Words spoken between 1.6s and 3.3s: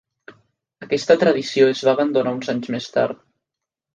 es va abandonar uns anys més tard.